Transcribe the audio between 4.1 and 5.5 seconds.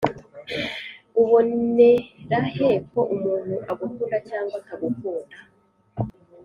cyangwa atagukunda